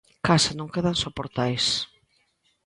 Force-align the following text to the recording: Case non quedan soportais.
Case 0.27 0.51
non 0.59 0.71
quedan 0.73 0.97
soportais. 1.03 1.65